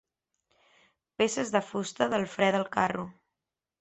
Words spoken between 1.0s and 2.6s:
Peces de fusta del fre